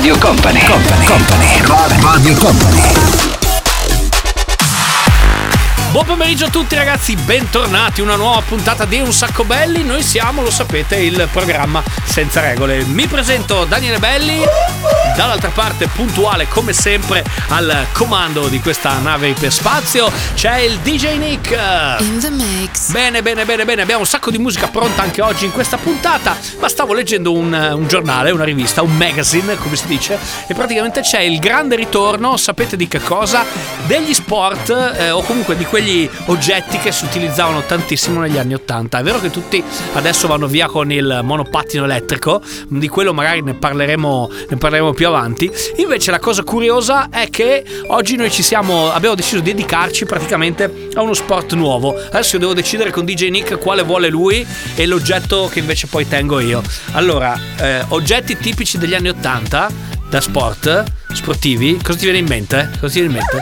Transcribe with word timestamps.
Radio 0.00 0.16
Company, 0.16 0.64
Company, 0.64 1.04
Company, 1.04 2.00
Radio 2.00 2.34
Company. 2.36 2.82
Buon 5.90 6.06
pomeriggio 6.06 6.46
a 6.46 6.48
tutti 6.48 6.74
ragazzi, 6.74 7.14
bentornati, 7.16 8.00
una 8.00 8.16
nuova 8.16 8.40
puntata 8.40 8.86
di 8.86 8.98
Un 8.98 9.12
Sacco 9.12 9.44
Belli, 9.44 9.84
noi 9.84 10.02
siamo, 10.02 10.40
lo 10.40 10.50
sapete, 10.50 10.96
il 10.96 11.28
programma 11.30 11.82
senza 12.04 12.40
regole. 12.40 12.82
Mi 12.84 13.08
presento 13.08 13.66
Daniele 13.66 13.98
Belli, 13.98 14.40
dall'altra 15.20 15.50
parte 15.50 15.86
puntuale 15.88 16.48
come 16.48 16.72
sempre 16.72 17.22
al 17.48 17.86
comando 17.92 18.48
di 18.48 18.58
questa 18.60 18.98
nave 18.98 19.28
iperspazio 19.28 20.10
c'è 20.34 20.60
il 20.60 20.78
DJ 20.78 21.18
Nick. 21.18 21.50
In 22.00 22.18
the 22.20 22.30
mix. 22.30 22.90
Bene, 22.90 23.20
bene, 23.20 23.44
bene, 23.44 23.66
bene, 23.66 23.82
abbiamo 23.82 24.00
un 24.00 24.06
sacco 24.06 24.30
di 24.30 24.38
musica 24.38 24.68
pronta 24.68 25.02
anche 25.02 25.20
oggi 25.20 25.44
in 25.44 25.52
questa 25.52 25.76
puntata, 25.76 26.36
ma 26.58 26.68
stavo 26.68 26.94
leggendo 26.94 27.32
un, 27.32 27.52
un 27.52 27.86
giornale, 27.86 28.30
una 28.30 28.44
rivista, 28.44 28.80
un 28.82 28.96
magazine, 28.96 29.56
come 29.56 29.76
si 29.76 29.86
dice, 29.86 30.18
e 30.46 30.54
praticamente 30.54 31.02
c'è 31.02 31.20
il 31.20 31.38
grande 31.38 31.76
ritorno, 31.76 32.38
sapete 32.38 32.76
di 32.76 32.88
che 32.88 33.00
cosa? 33.02 33.44
Degli 33.86 34.14
sport 34.14 34.94
eh, 34.96 35.10
o 35.10 35.22
comunque 35.22 35.56
di 35.56 35.66
quegli 35.66 36.08
oggetti 36.26 36.78
che 36.78 36.92
si 36.92 37.04
utilizzavano 37.04 37.62
tantissimo 37.62 38.20
negli 38.20 38.38
anni 38.38 38.54
80. 38.54 38.98
È 38.98 39.02
vero 39.02 39.20
che 39.20 39.30
tutti 39.30 39.62
adesso 39.92 40.26
vanno 40.26 40.46
via 40.46 40.66
con 40.66 40.90
il 40.90 41.20
monopattino 41.22 41.84
elettrico, 41.84 42.40
di 42.68 42.88
quello 42.88 43.12
magari 43.12 43.42
ne 43.42 43.54
parleremo, 43.54 44.30
ne 44.48 44.56
parleremo 44.56 44.69
più 44.94 45.06
avanti. 45.06 45.50
Invece 45.76 46.10
la 46.10 46.18
cosa 46.18 46.42
curiosa 46.42 47.08
è 47.10 47.28
che 47.28 47.64
oggi 47.88 48.16
noi 48.16 48.30
ci 48.30 48.42
siamo, 48.42 48.90
abbiamo 48.92 49.14
deciso 49.14 49.40
di 49.40 49.52
dedicarci 49.52 50.04
praticamente 50.04 50.88
a 50.94 51.02
uno 51.02 51.14
sport 51.14 51.54
nuovo. 51.54 51.94
Adesso 51.96 52.38
devo 52.38 52.54
decidere 52.54 52.90
con 52.90 53.04
DJ 53.04 53.28
Nick 53.28 53.58
quale 53.58 53.82
vuole 53.82 54.08
lui 54.08 54.46
e 54.74 54.86
l'oggetto 54.86 55.48
che 55.50 55.58
invece 55.58 55.86
poi 55.86 56.06
tengo 56.06 56.40
io. 56.40 56.62
Allora, 56.92 57.38
eh, 57.58 57.84
oggetti 57.88 58.36
tipici 58.36 58.78
degli 58.78 58.94
anni 58.94 59.08
80 59.08 59.70
da 60.08 60.20
sport, 60.20 60.84
sportivi, 61.12 61.78
cosa 61.82 61.98
ti 61.98 62.04
viene 62.04 62.18
in 62.18 62.26
mente? 62.26 62.70
Cosa 62.80 62.92
ti 62.92 63.00
viene 63.00 63.14
in 63.14 63.20
mente? 63.20 63.40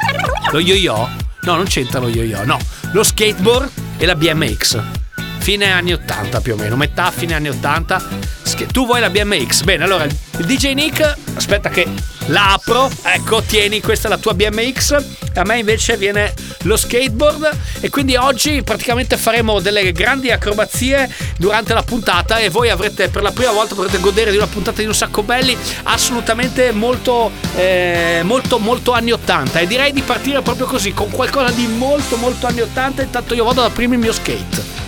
Lo 0.53 0.61
yo-yo? 0.61 1.09
No, 1.43 1.57
non 1.57 1.65
c'entra 1.65 2.01
lo 2.01 2.09
yo-yo, 2.09 2.45
no. 2.45 2.59
Lo 2.93 3.03
skateboard 3.03 3.71
e 3.97 4.07
la 4.07 4.15
BMX. 4.15 4.98
Fine 5.39 5.73
anni 5.73 5.93
80 5.93 6.41
più 6.41 6.55
o 6.55 6.57
meno, 6.57 6.77
metà 6.77 7.11
fine 7.11 7.35
anni 7.35 7.49
80. 7.49 8.03
Sch- 8.43 8.67
tu 8.67 8.87
vuoi 8.87 9.01
la 9.01 9.11
BMX? 9.11 9.63
Bene, 9.63 9.85
allora 9.85 10.05
il 10.05 10.45
DJ 10.45 10.73
Nick, 10.75 11.17
aspetta 11.35 11.69
che 11.69 11.87
la 12.27 12.53
apro. 12.53 12.91
Ecco, 13.03 13.43
tieni, 13.43 13.81
questa 13.81 14.09
è 14.09 14.11
la 14.11 14.19
tua 14.19 14.35
BMX. 14.35 15.05
A 15.35 15.45
me 15.45 15.59
invece 15.59 15.97
viene 15.97 16.35
lo 16.63 16.77
skateboard 16.77 17.57
e 17.81 17.91
quindi 17.91 18.17
oggi 18.17 18.63
praticamente 18.63 19.17
faremo 19.17 19.61
delle 19.61 19.93
grandi 19.93 20.31
acrobazie 20.31 21.09
durante 21.39 21.75
la 21.75 21.83
puntata 21.83 22.39
e 22.39 22.51
voi 22.51 22.71
avrete 22.71 23.09
per 23.09 23.23
la 23.23 23.31
prima 23.31 23.53
volta 23.53 23.75
potrete 23.75 24.01
godere 24.01 24.31
di 24.31 24.37
una 24.37 24.47
puntata 24.47 24.81
di 24.81 24.87
un 24.87 24.95
sacco 24.95 25.23
belli 25.23 25.57
assolutamente 25.85 26.73
molto 26.73 27.31
eh, 27.55 28.21
molto 28.25 28.59
molto 28.59 28.93
anni 28.93 29.13
80 29.13 29.61
e 29.61 29.67
direi 29.67 29.93
di 29.93 30.03
partire 30.03 30.43
proprio 30.43 30.67
così 30.67 30.93
con 30.93 31.11
qualcosa 31.11 31.53
di 31.53 31.67
molto 31.67 32.17
molto 32.17 32.47
anni 32.47 32.61
80 32.61 33.03
intanto 33.03 33.35
io 33.35 33.45
vado 33.45 33.63
ad 33.63 33.71
aprire 33.71 33.93
il 33.93 33.99
mio 33.99 34.13
skate 34.13 34.88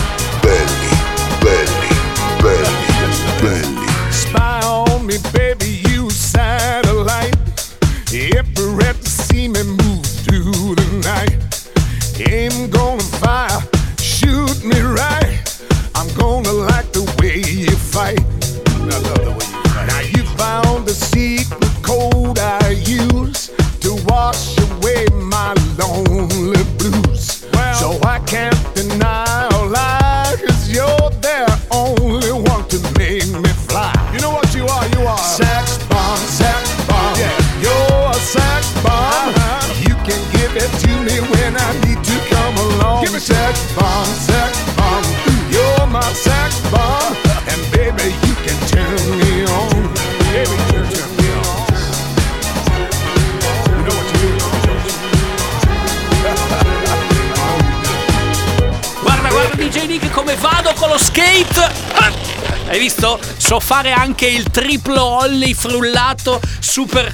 Anche 64.21 64.27
il 64.27 64.51
triplo 64.51 65.03
ollie 65.03 65.51
frullato 65.55 66.39
super. 66.59 67.11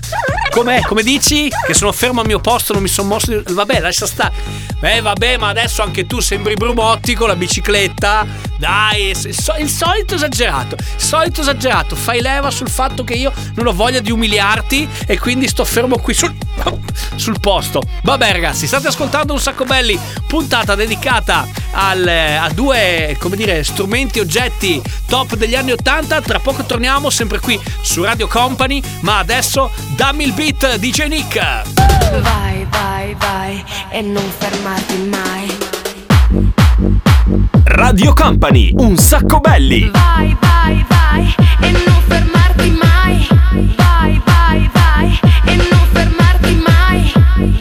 Com'è? 0.50 0.82
Come 0.82 1.04
dici? 1.04 1.50
Che 1.66 1.74
sono 1.74 1.94
fermo 1.94 2.20
al 2.20 2.28
mio 2.28 2.40
posto, 2.40 2.74
non 2.74 2.82
mi 2.82 2.90
sono 2.90 3.08
mosso. 3.08 3.42
Vabbè, 3.48 3.80
lascia 3.80 4.06
stare. 4.06 4.34
Eh, 4.82 5.00
vabbè, 5.00 5.38
ma 5.38 5.48
adesso 5.48 5.82
anche 5.82 6.06
tu 6.06 6.20
sembri 6.20 6.56
Brumotti 6.56 7.16
con 7.16 7.30
la 7.30 7.36
bicicletta. 7.36 8.26
Dai, 8.58 9.12
il 9.12 9.70
solito 9.70 10.16
esagerato. 10.16 10.76
Il 10.76 11.02
solito 11.02 11.42
esagerato. 11.42 11.96
Fai 11.96 12.20
leva 12.20 12.52
sul 12.52 12.70
fatto 12.70 13.06
che 13.06 13.14
io 13.14 13.32
non 13.54 13.68
ho 13.68 13.74
voglia 13.74 14.02
di 14.02 14.12
umiliarti 14.12 14.90
e 15.06 15.18
quindi 15.18 15.48
sto 15.48 15.64
fermo 15.64 16.00
qui 16.00 16.14
sul, 16.14 16.36
sul 17.16 17.40
posto. 17.40 17.82
Vabbè, 18.04 18.34
ragazzi, 18.34 18.68
state 18.68 18.88
ascoltando 18.88 19.32
un 19.32 19.40
sacco 19.40 19.64
belli. 19.64 19.98
Puntata 20.28 20.76
dedicata 20.76 21.48
al- 21.78 22.08
a 22.08 22.50
due, 22.54 23.16
come 23.20 23.36
dire, 23.36 23.64
strumenti, 23.64 24.20
oggetti 24.20 24.82
top 25.08 25.36
degli 25.36 25.56
anni 25.56 25.72
80. 25.72 26.22
Tra 26.22 26.40
poco 26.40 26.64
torniamo 26.64 27.10
sempre 27.10 27.40
qui 27.40 27.60
su 27.82 28.04
Radio 28.04 28.28
Company. 28.28 28.82
Ma 29.02 29.20
adesso 29.20 29.72
dammi 29.96 30.24
il 30.24 30.34
beat, 30.34 30.78
DJ 30.78 31.08
Nick. 31.08 31.40
Vai, 32.22 32.66
vai, 32.70 33.16
vai 33.20 33.64
e 33.90 34.02
non 34.02 34.24
fermarti 34.38 34.98
mai. 35.10 35.58
Radio 37.66 38.14
Company, 38.14 38.72
un 38.78 38.98
sacco 38.98 39.40
belli. 39.40 39.90
Vai, 39.90 40.36
vai, 40.40 40.86
vai 40.88 41.36
e 41.62 41.72
non 41.72 42.02
fermarti 42.08 42.70
mai. 42.72 43.28
Vai, 43.76 44.22
vai, 44.26 44.70
vai 44.74 45.20
e 45.46 45.56
non 45.56 45.88
fermarti 45.92 46.64
mai. 46.66 47.12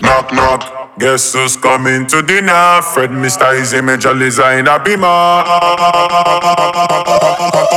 Knock 0.00 0.30
knock. 0.30 0.86
Guess 0.98 1.34
who's 1.34 1.60
coming 1.60 2.06
to 2.08 2.22
dinner? 2.25 2.81
Fred 2.81 3.12
Mr. 3.12 3.44
Easy 3.60 3.82
Major 3.84 4.14
Liza 4.14 4.56
in 4.56 4.64
a 4.66 4.81
beamer. 4.81 5.04
Oh 5.04 5.44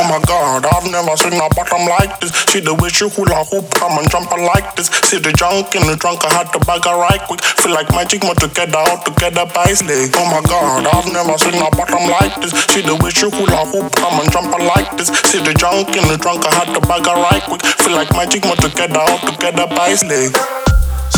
my 0.08 0.24
god, 0.24 0.64
I've 0.64 0.88
never 0.88 1.20
seen 1.20 1.36
a 1.36 1.50
bottom 1.52 1.84
like 2.00 2.16
this. 2.24 2.32
See 2.48 2.64
the 2.64 2.72
way 2.80 2.88
she 2.88 3.12
hula 3.12 3.44
hoop, 3.44 3.68
come 3.76 4.00
and 4.00 4.08
jump 4.08 4.32
like 4.32 4.72
this. 4.80 4.88
See 5.04 5.20
the 5.20 5.36
junk 5.36 5.76
in 5.76 5.84
the 5.84 6.00
trunk, 6.00 6.24
I 6.24 6.32
had 6.32 6.48
to 6.56 6.64
bag 6.64 6.88
her 6.88 6.96
right 6.96 7.20
quick. 7.28 7.44
Feel 7.60 7.76
like 7.76 7.92
magic, 7.92 8.24
more 8.24 8.40
together, 8.40 8.80
all 8.80 9.04
together 9.04 9.44
by 9.52 9.68
slave. 9.76 10.16
Oh 10.16 10.24
my 10.32 10.40
god, 10.48 10.88
I've 10.88 11.12
never 11.12 11.36
seen 11.36 11.60
a 11.60 11.68
bottom 11.76 12.08
like 12.08 12.40
this. 12.40 12.56
See 12.72 12.88
the 12.88 12.96
way 13.04 13.12
she 13.12 13.28
hula 13.28 13.68
hoop, 13.68 13.92
come 14.00 14.16
and 14.24 14.32
jump 14.32 14.56
like 14.56 14.96
this. 14.96 15.12
See 15.28 15.44
the 15.44 15.52
junk 15.60 15.92
in 15.92 16.08
the 16.08 16.16
trunk, 16.16 16.48
I 16.48 16.56
had 16.56 16.72
to 16.72 16.80
bag 16.88 17.04
her 17.04 17.20
right 17.20 17.44
quick. 17.44 17.68
Feel 17.84 18.00
like 18.00 18.16
magic, 18.16 18.48
more 18.48 18.56
together, 18.56 19.04
all 19.04 19.20
together 19.28 19.68
by 19.68 19.92
slave. 20.00 20.32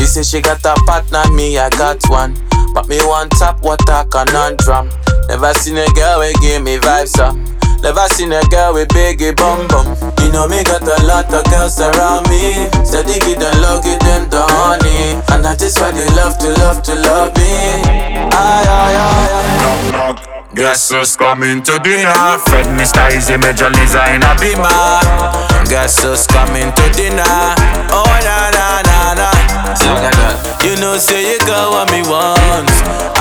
She 0.01 0.07
say 0.07 0.23
she 0.23 0.41
got 0.41 0.65
a 0.65 0.73
partner, 0.89 1.21
me 1.31 1.59
I 1.59 1.69
got 1.69 2.01
one. 2.09 2.33
But 2.73 2.87
me 2.89 2.97
one 3.05 3.29
tap 3.37 3.61
water 3.61 4.01
conundrum. 4.09 4.89
Never 5.29 5.53
seen 5.53 5.77
a 5.77 5.85
girl 5.93 6.21
we 6.25 6.33
give 6.41 6.63
me 6.63 6.77
vibes 6.81 7.19
up. 7.21 7.37
Never 7.85 8.07
seen 8.09 8.33
a 8.33 8.41
girl 8.49 8.73
with 8.73 8.89
biggie 8.89 9.35
bum 9.37 9.67
bum. 9.69 9.85
You 10.25 10.31
know 10.33 10.47
me 10.47 10.63
got 10.63 10.81
a 10.81 10.97
lot 11.05 11.29
of 11.31 11.45
girls 11.53 11.79
around 11.79 12.25
me. 12.33 12.65
Steady 12.83 13.19
give 13.21 13.37
them 13.37 13.53
love, 13.61 13.83
give 13.85 13.99
them 14.01 14.25
the 14.33 14.41
honey. 14.41 15.21
And 15.29 15.45
that 15.45 15.61
is 15.61 15.77
why 15.77 15.91
they 15.91 16.09
love 16.17 16.33
to 16.39 16.49
love 16.49 16.81
to 16.81 16.95
love 16.97 17.37
me. 17.37 17.85
Aye 18.33 18.65
aye 18.65 18.97
aye 18.97 19.29
aye. 19.37 19.91
Knock 19.93 20.17
knock. 20.17 20.55
Guess 20.55 20.89
who's 20.89 21.15
coming 21.15 21.61
to 21.61 21.77
dinner? 21.79 22.37
Fred 22.49 22.65
Mr. 22.73 23.05
Easy 23.15 23.37
Major 23.37 23.69
Liza 23.69 24.01
in 24.17 24.23
a. 24.25 24.33
Beamer. 24.41 25.69
Guess 25.69 26.01
who's 26.03 26.25
coming 26.25 26.73
to 26.73 26.85
dinner? 26.97 27.53
Oh 27.93 28.09
na 28.25 28.49
na 28.49 28.81
na 28.81 29.13
na. 29.13 29.40
You 29.71 30.75
know 30.83 30.99
say 30.99 31.31
you 31.31 31.39
got 31.47 31.71
what 31.71 31.87
me 31.95 32.03
want, 32.03 32.67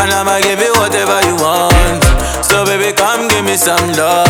and 0.02 0.10
I'ma 0.10 0.42
give 0.42 0.58
you 0.58 0.74
whatever 0.82 1.22
you 1.22 1.38
want. 1.38 2.02
So 2.42 2.66
baby, 2.66 2.90
come 2.90 3.30
give 3.30 3.46
me 3.46 3.54
some 3.54 3.78
love. 3.94 4.26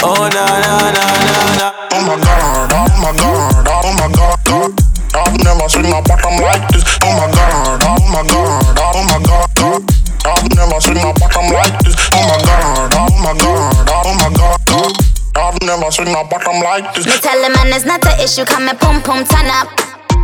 Oh 0.00 0.24
na 0.32 0.44
na 0.56 0.88
na 0.88 1.04
na 1.04 1.36
na. 1.60 1.68
Oh 1.92 2.00
my 2.00 2.16
god, 2.16 2.72
oh 2.72 2.88
my 3.04 3.12
god, 3.12 3.68
oh 3.68 3.92
my 3.92 4.08
god, 4.08 4.40
oh 4.48 4.72
god. 4.72 4.80
I've 5.12 5.36
never 5.44 5.68
seen 5.68 5.84
a 5.84 6.00
bottom 6.00 6.40
like 6.40 6.64
this. 6.72 6.80
Oh 7.04 7.12
my 7.12 7.28
god, 7.28 7.84
oh 7.84 8.08
my 8.08 8.24
god, 8.24 8.80
oh 8.80 9.04
my 9.04 9.20
god, 9.20 9.50
oh 9.60 9.76
god. 9.76 9.84
I've 10.32 10.48
never 10.56 10.80
seen 10.80 10.96
a 10.96 11.12
bottom 11.12 11.44
like 11.52 11.76
this. 11.84 11.96
Oh 12.16 12.24
my 12.24 12.40
god, 12.40 12.88
oh 12.96 13.12
my 13.20 13.36
god, 13.36 13.84
oh 13.84 14.16
my 14.16 14.32
god, 14.32 14.60
oh 14.64 14.88
god. 14.88 14.92
I've 15.36 15.60
never 15.60 15.90
seen 15.92 16.08
a 16.08 16.24
bottom 16.24 16.56
like 16.64 16.94
this. 16.96 17.04
Me 17.04 17.12
tell 17.20 17.36
the 17.36 17.52
man 17.52 17.68
it's 17.76 17.84
not 17.84 18.00
an 18.08 18.16
issue, 18.16 18.48
come 18.48 18.64
and 18.66 18.80
pum 18.80 19.02
pum 19.04 19.28
turn 19.28 19.52
up. 19.52 19.68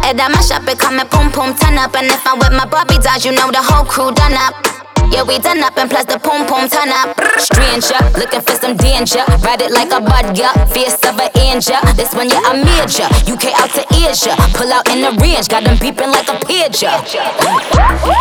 Head 0.07 0.21
on 0.21 0.31
my 0.31 0.41
shop, 0.41 0.63
it 0.69 0.79
come 0.79 1.01
and 1.01 1.11
pum 1.11 1.33
pum 1.33 1.53
turn 1.57 1.77
up. 1.79 1.93
And 1.97 2.07
if 2.07 2.25
I'm 2.25 2.39
with 2.39 2.53
my 2.53 2.65
Barbie 2.65 2.95
dolls, 3.03 3.25
you 3.25 3.33
know 3.33 3.51
the 3.51 3.59
whole 3.59 3.85
crew 3.85 4.13
done 4.15 4.35
up. 4.35 4.76
Yeah, 5.13 5.23
we 5.23 5.39
done 5.39 5.63
up 5.63 5.77
and 5.79 5.89
plus 5.89 6.05
the 6.05 6.19
pum 6.19 6.47
pum 6.47 6.69
turn 6.69 6.91
up. 6.91 7.17
Stranger, 7.39 7.97
looking 8.19 8.41
for 8.41 8.57
some 8.59 8.77
danger. 8.77 9.23
Ride 9.41 9.63
it 9.63 9.73
like 9.73 9.93
a 9.93 10.01
bud, 10.01 10.37
yeah. 10.37 10.53
Fierce 10.67 11.01
of 11.07 11.19
an 11.19 11.31
angel. 11.41 11.79
This 11.97 12.13
one, 12.13 12.29
yeah, 12.29 12.43
I 12.45 12.59
major. 12.59 13.09
UK 13.25 13.55
out 13.57 13.71
to 13.77 13.85
Asia. 13.97 14.35
Pull 14.53 14.73
out 14.73 14.89
in 14.93 15.01
the 15.01 15.13
range, 15.21 15.49
got 15.49 15.65
them 15.65 15.77
beeping 15.79 16.11
like 16.13 16.29
a 16.29 16.37
pager. 16.45 16.93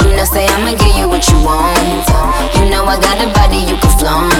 You 0.05 0.15
know, 0.15 0.25
say 0.25 0.45
I'ma 0.47 0.77
give 0.77 0.95
you 0.95 1.09
what 1.09 1.25
you 1.27 1.39
want. 1.43 2.05
You 2.55 2.69
know 2.69 2.85
I 2.85 2.99
got 3.01 3.19
a 3.19 3.27
body 3.33 3.65
you 3.65 3.75
can 3.75 3.93
flaunt. 3.99 4.33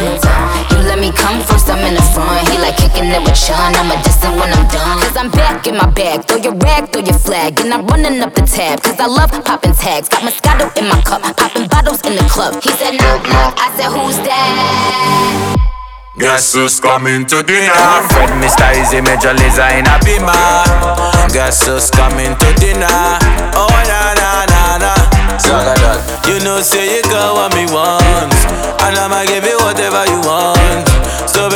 You 0.72 0.78
let 0.86 1.00
me 1.00 1.12
come 1.12 1.42
first, 1.44 1.70
I'm 1.70 1.82
in 1.84 1.96
the 1.96 2.06
front. 2.14 2.48
He 2.50 2.58
like 2.60 2.78
kicking 2.78 3.10
it 3.10 3.22
with 3.24 3.38
Sean. 3.38 3.74
I'm 3.76 3.92
a 3.92 3.98
distant 4.04 4.36
when 4.38 4.52
I'm 4.54 4.68
done. 4.70 5.00
Cause 5.02 5.18
I'm 5.18 5.32
back 5.32 5.68
in 5.68 5.78
my 5.78 5.90
bag. 5.92 6.26
Throw 6.26 6.38
your 6.38 6.56
rag, 6.56 6.92
throw 6.92 7.02
your 7.02 7.18
flag. 7.18 7.60
And 7.60 7.74
I'm 7.74 7.86
running 7.88 8.22
up 8.22 8.34
the 8.36 8.44
tab. 8.44 8.82
Cause 8.82 9.00
I 9.00 9.08
love 9.08 9.32
popping 9.44 9.74
tags. 9.74 10.10
Got 10.10 10.22
Moscato 10.22 10.70
in 10.78 10.88
my 10.88 11.02
cup. 11.02 11.22
Popping 11.36 11.68
bottles 11.68 12.02
in 12.06 12.16
the 12.16 12.25
club. 12.30 12.62
He 12.63 12.69
said, 12.77 12.98
knock, 12.98 13.24
knock. 13.27 13.56
I 13.57 13.72
said, 13.77 13.89
who's 13.92 14.18
that? 14.25 15.55
Guess 16.17 16.53
who's 16.53 16.79
coming 16.79 17.25
to 17.27 17.44
dinner? 17.44 17.75
Fred 18.08 18.32
Mr. 18.39 18.72
Easy 18.79 19.01
Major 19.03 19.34
Liza 19.36 19.67
in 19.75 19.84
a 19.84 20.00
beamer. 20.00 20.63
Guess 21.36 21.67
who's 21.67 21.91
coming 21.91 22.32
to 22.39 22.50
dinner? 22.55 23.20
Oh 23.51 23.67
na 23.67 24.15
na 24.15 24.48
na 24.48 24.63
na. 24.79 24.94
Zagadot. 25.36 26.00
You 26.24 26.39
know 26.39 26.62
say 26.62 26.96
you 26.96 27.01
got 27.03 27.36
what 27.36 27.51
me 27.53 27.67
want, 27.67 28.32
and 28.79 28.96
I'ma 28.96 29.27
give 29.27 29.44
you 29.44 29.60
whatever 29.60 30.08
you 30.08 30.20
want. 30.24 30.88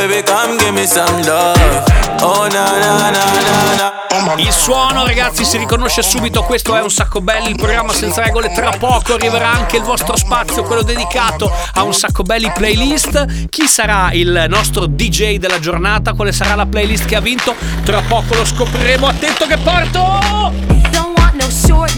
Baby, 0.00 0.22
come 0.22 0.56
give 0.56 0.72
me 0.72 0.86
some 0.86 1.22
love. 1.24 1.84
Oh 2.22 2.46
na 2.46 2.78
na 2.78 3.10
na 3.10 3.10
na 3.10 3.74
na. 3.76 4.34
Il 4.38 4.50
suono, 4.50 5.04
ragazzi, 5.04 5.44
si 5.44 5.58
riconosce 5.58 6.00
subito. 6.00 6.42
Questo 6.42 6.74
è 6.74 6.80
un 6.80 6.90
sacco 6.90 7.20
belli. 7.20 7.50
Il 7.50 7.56
programma 7.56 7.92
senza 7.92 8.22
regole. 8.22 8.50
Tra 8.50 8.70
poco 8.78 9.12
arriverà 9.12 9.50
anche 9.50 9.76
il 9.76 9.82
vostro 9.82 10.16
spazio, 10.16 10.62
quello 10.62 10.82
dedicato 10.82 11.52
a 11.74 11.82
un 11.82 11.92
sacco 11.92 12.22
belli 12.22 12.50
playlist. 12.50 13.48
Chi 13.50 13.66
sarà 13.66 14.10
il 14.12 14.46
nostro 14.48 14.86
DJ 14.86 15.36
della 15.36 15.60
giornata? 15.60 16.14
Quale 16.14 16.32
sarà 16.32 16.54
la 16.54 16.64
playlist 16.64 17.04
che 17.04 17.16
ha 17.16 17.20
vinto? 17.20 17.54
Tra 17.84 18.00
poco 18.00 18.34
lo 18.34 18.46
scopriremo. 18.46 19.06
Attento 19.06 19.46
che 19.46 19.58
porto! 19.58 20.00
Don't 20.92 21.18
want 21.18 21.34
no 21.34 21.50
short 21.50 21.92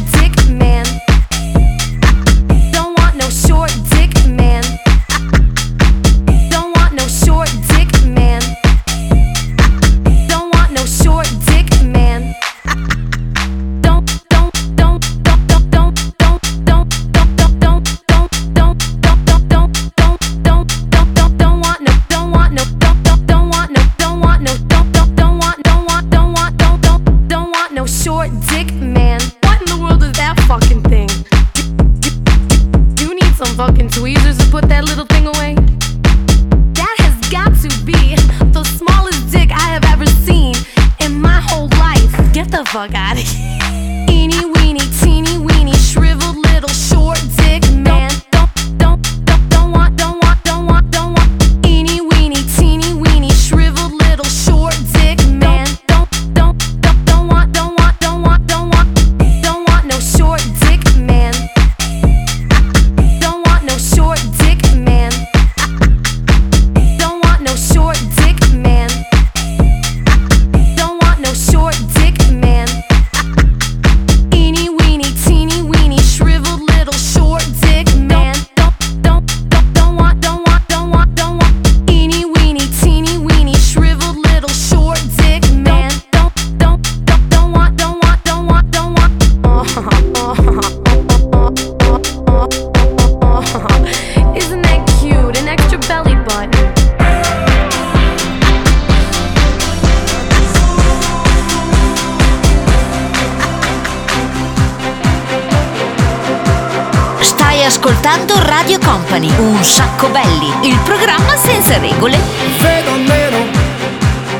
ascoltando 108.12 108.38
Radio 108.44 108.78
Company, 108.78 109.32
un 109.38 109.62
sacco 109.62 110.08
belli, 110.08 110.68
il 110.68 110.78
programma 110.84 111.36
senza 111.36 111.78
regole. 111.78 112.18
Vedo 112.60 112.96
nero 112.96 113.38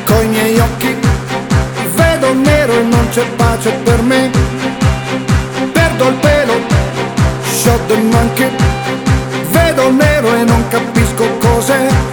coi 0.05 0.27
miei 0.27 0.59
occhi, 0.59 0.95
vedo 1.95 2.35
nero 2.35 2.73
e 2.73 2.83
non 2.83 3.09
c'è 3.11 3.25
pace 3.37 3.71
per 3.83 4.03
me. 4.03 4.31
Perdo 5.73 6.09
il 6.09 6.15
pelo, 6.15 6.55
shot 7.51 7.87
the 7.87 7.97
monkey, 7.97 8.51
vedo 9.51 9.91
nero 9.91 10.35
e 10.35 10.45
non 10.45 10.69
capisco 10.69 11.25
cos'è. 11.39 12.12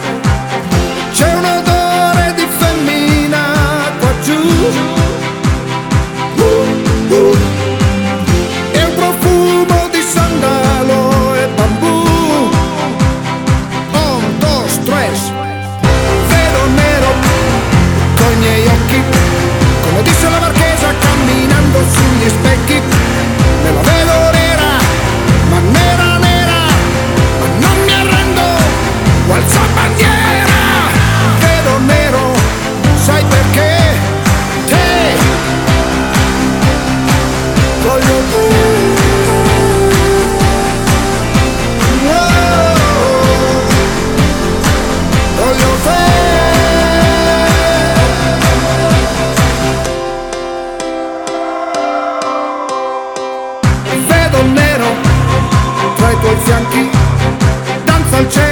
Al 58.19 58.48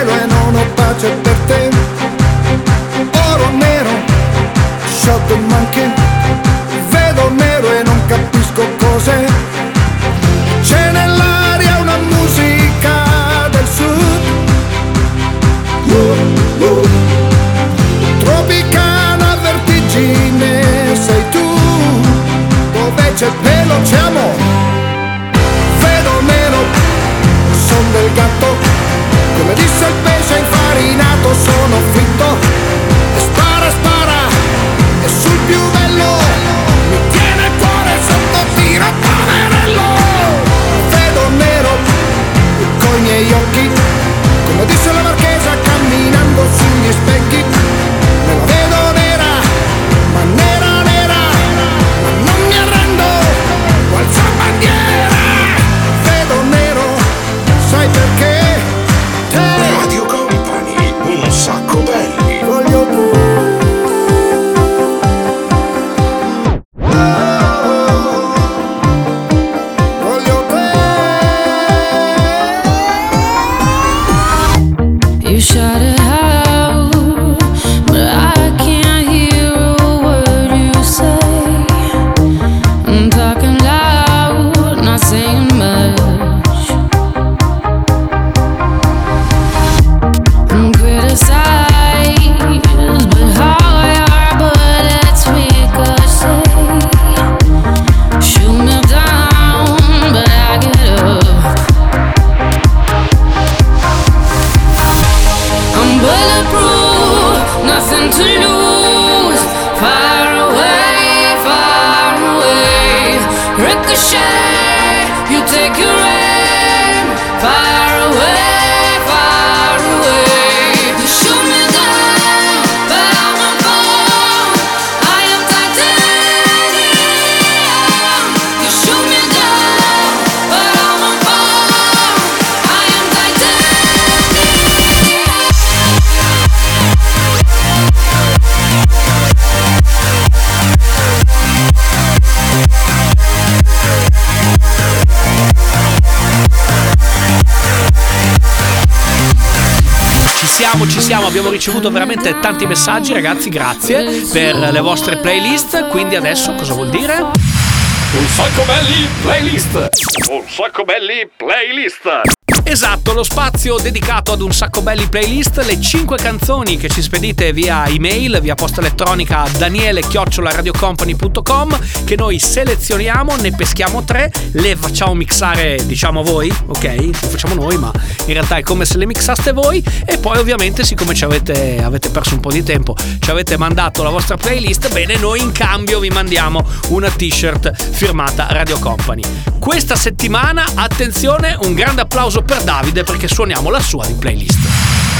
siamo, 150.77 150.91
ci 150.91 151.01
siamo, 151.01 151.25
abbiamo 151.25 151.49
ricevuto 151.49 151.89
veramente 151.89 152.39
tanti 152.39 152.67
messaggi, 152.67 153.11
ragazzi, 153.11 153.49
grazie 153.49 154.27
per 154.31 154.55
le 154.55 154.79
vostre 154.79 155.17
playlist. 155.17 155.87
Quindi 155.87 156.15
adesso 156.15 156.53
cosa 156.53 156.73
vuol 156.73 156.89
dire? 156.89 157.15
Un 157.15 158.27
sacco 158.27 158.63
belli 158.63 159.07
playlist. 159.23 159.89
Un 160.29 160.43
sacco 160.47 160.83
belli 160.83 161.27
playlist. 161.35 162.36
Esatto, 162.69 163.13
lo 163.13 163.23
spazio 163.23 163.77
dedicato 163.77 164.33
ad 164.33 164.41
un 164.41 164.51
sacco 164.51 164.81
belli 164.81 165.07
playlist, 165.07 165.63
le 165.63 165.79
5 165.79 166.17
canzoni 166.17 166.75
che 166.75 166.89
ci 166.89 167.01
spedite 167.01 167.53
via 167.53 167.87
email, 167.87 168.39
via 168.41 168.55
posta 168.55 168.81
elettronica 168.81 169.43
a 169.43 169.49
daniele-radiocompany.com 169.49 171.79
che 172.03 172.17
noi 172.17 172.39
selezioniamo, 172.39 173.37
ne 173.37 173.55
peschiamo 173.55 174.03
tre, 174.03 174.29
le 174.51 174.75
facciamo 174.75 175.13
mixare, 175.13 175.79
diciamo 175.85 176.23
voi, 176.23 176.53
ok? 176.67 176.95
Lo 177.21 177.29
facciamo 177.29 177.53
noi, 177.53 177.77
ma 177.77 177.89
in 178.25 178.33
realtà 178.33 178.57
è 178.57 178.63
come 178.63 178.83
se 178.83 178.97
le 178.97 179.05
mixaste 179.05 179.53
voi 179.53 179.81
e 180.05 180.17
poi 180.17 180.37
ovviamente 180.37 180.83
siccome 180.83 181.15
ci 181.15 181.23
avete, 181.23 181.81
avete 181.81 182.09
perso 182.09 182.33
un 182.33 182.41
po' 182.41 182.51
di 182.51 182.63
tempo, 182.63 182.97
ci 183.19 183.29
avete 183.29 183.55
mandato 183.55 184.03
la 184.03 184.09
vostra 184.09 184.35
playlist, 184.35 184.91
bene, 184.91 185.15
noi 185.15 185.39
in 185.39 185.53
cambio 185.53 186.01
vi 186.01 186.09
mandiamo 186.09 186.67
una 186.89 187.09
t-shirt 187.09 187.73
firmata 187.93 188.47
Radio 188.49 188.77
Company. 188.77 189.23
Questa 189.57 189.95
settimana, 189.95 190.65
attenzione, 190.75 191.57
un 191.61 191.73
grande 191.73 192.01
applauso 192.01 192.41
per 192.41 192.55
Davide 192.63 193.03
perché 193.03 193.27
suoniamo 193.27 193.69
la 193.69 193.79
sua 193.79 194.05
di 194.05 194.13
playlist. 194.13 194.59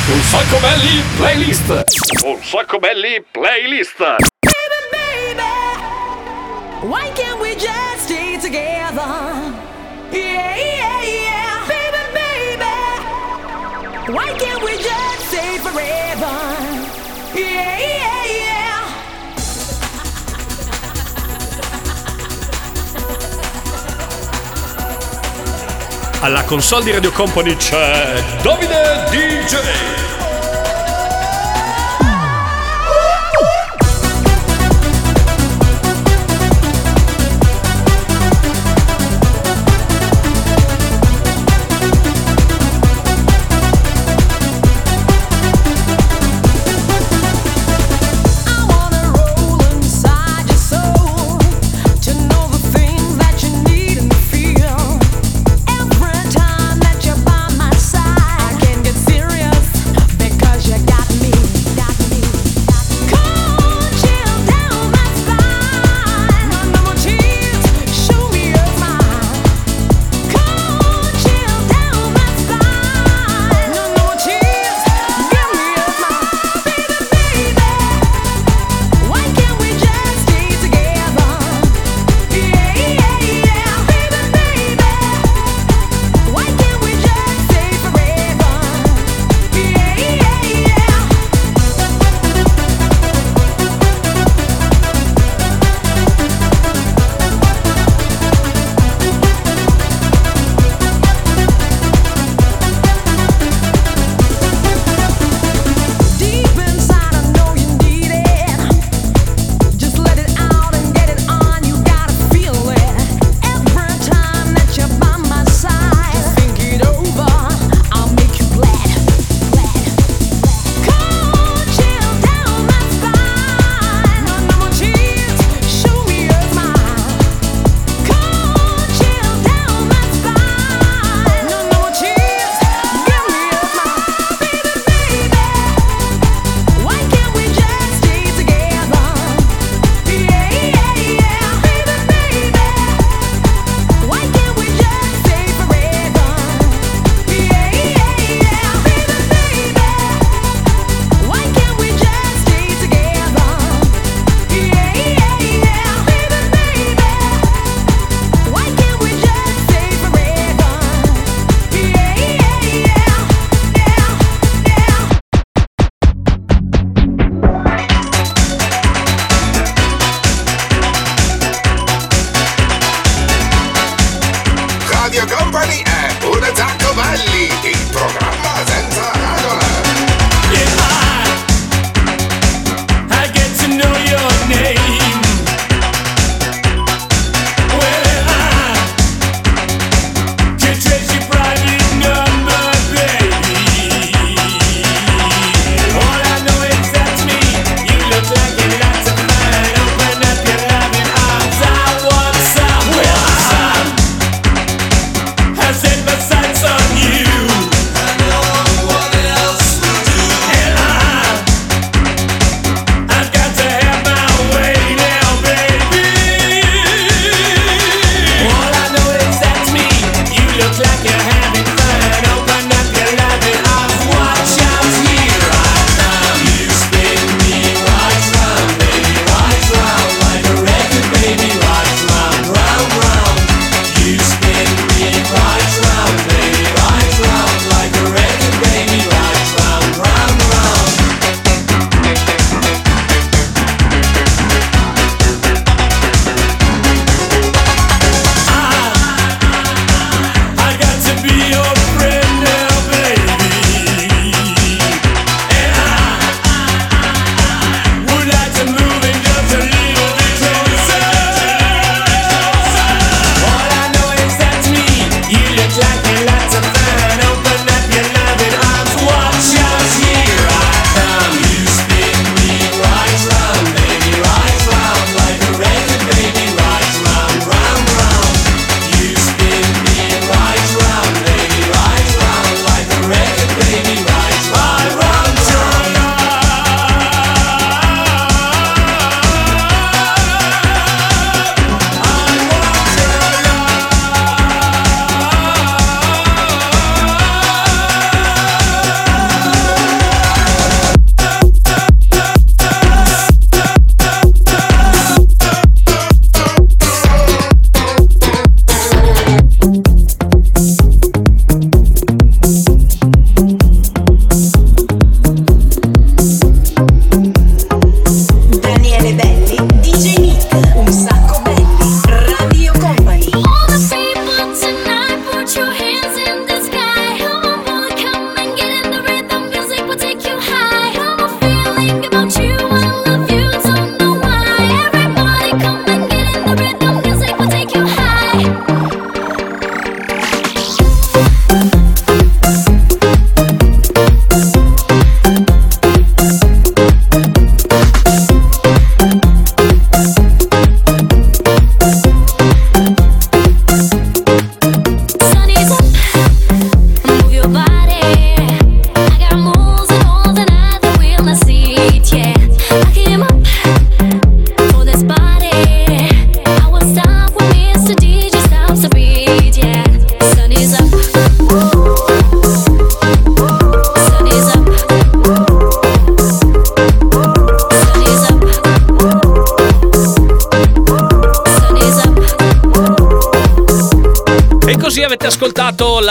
Un 0.10 0.22
sacco 0.22 0.58
belli 0.60 1.04
playlist. 1.18 1.84
Un 2.24 2.40
sacco 2.42 2.80
belli 2.80 3.24
playlist. 3.32 4.16
Why 6.84 7.12
can't 7.16 7.40
we 7.42 7.56
just 7.56 8.04
stay 8.06 8.38
together? 8.40 9.52
Yeah, 10.12 10.56
yeah, 10.56 11.02
yeah. 11.04 11.66
Baby, 11.68 12.04
baby. 12.14 12.66
Why 14.14 14.32
can't 14.38 14.62
we 14.64 14.78
just 14.78 15.28
stay 15.28 15.58
forever? 15.58 16.38
Yeah, 17.34 17.80
yeah. 17.80 18.17
Alla 26.20 26.44
console 26.46 26.84
di 26.84 26.92
Radio 26.92 27.12
Company 27.12 27.56
c'è 27.56 28.24
Davide 28.42 29.06
DJ. 29.12 30.17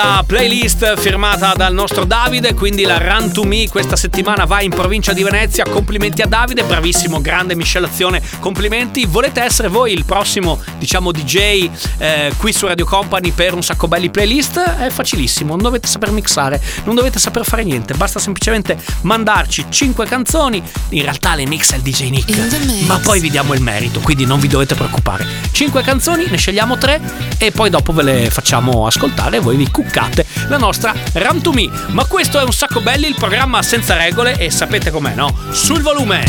La 0.08 0.22
playlist 0.24 0.96
firmata 0.98 1.54
dal 1.56 1.74
nostro 1.74 2.04
Davide, 2.04 2.54
quindi 2.54 2.84
la 2.84 2.98
Run 2.98 3.32
to 3.32 3.42
Me 3.42 3.68
questa 3.68 3.96
settimana 3.96 4.44
va 4.44 4.62
in 4.62 4.70
provincia 4.70 5.12
di 5.12 5.24
Venezia. 5.24 5.64
Complimenti 5.64 6.22
a 6.22 6.26
Davide, 6.26 6.62
bravissimo, 6.62 7.20
grande 7.20 7.56
miscelazione. 7.56 8.22
Complimenti. 8.38 9.04
Volete 9.04 9.42
essere 9.42 9.66
voi 9.66 9.92
il 9.92 10.04
prossimo, 10.04 10.62
diciamo, 10.78 11.10
DJ 11.10 11.68
eh, 11.98 12.32
qui 12.36 12.52
su 12.52 12.68
Radio 12.68 12.84
Company 12.84 13.32
per 13.32 13.54
un 13.54 13.62
sacco 13.64 13.88
belli 13.88 14.08
playlist? 14.08 14.60
È 14.60 14.90
facilissimo, 14.90 15.54
non 15.54 15.62
dovete 15.62 15.88
saper 15.88 16.12
mixare, 16.12 16.62
non 16.84 16.94
dovete 16.94 17.18
saper 17.18 17.44
fare 17.44 17.64
niente, 17.64 17.94
basta 17.94 18.20
semplicemente 18.20 18.78
mandarci 19.00 19.66
5 19.68 20.06
canzoni. 20.06 20.62
In 20.90 21.02
realtà 21.02 21.34
le 21.34 21.46
mixa 21.46 21.74
il 21.74 21.82
DJ 21.82 22.10
Nick, 22.10 22.86
ma 22.86 23.00
poi 23.00 23.18
vi 23.18 23.30
diamo 23.30 23.54
il 23.54 23.60
merito, 23.60 23.98
quindi 23.98 24.24
non 24.24 24.38
vi 24.38 24.46
dovete 24.46 24.76
preoccupare. 24.76 25.26
5 25.50 25.82
canzoni, 25.82 26.26
ne 26.28 26.36
scegliamo 26.36 26.78
3 26.78 27.00
e 27.38 27.50
poi 27.50 27.70
dopo 27.70 27.92
ve 27.92 28.02
le 28.02 28.30
facciamo 28.30 28.86
ascoltare 28.86 29.38
e 29.38 29.40
voi 29.40 29.56
vi 29.56 29.68
cuccate 29.68 29.94
la 30.48 30.58
nostra 30.58 30.94
Run 31.14 31.40
to 31.40 31.52
Me. 31.52 31.70
Ma 31.88 32.04
questo 32.04 32.38
è 32.38 32.42
un 32.42 32.52
sacco 32.52 32.80
belli, 32.80 33.08
il 33.08 33.14
programma 33.14 33.62
senza 33.62 33.96
regole 33.96 34.36
e 34.36 34.50
sapete 34.50 34.90
com'è, 34.90 35.14
no? 35.14 35.34
Sul 35.52 35.80
volume. 35.80 36.24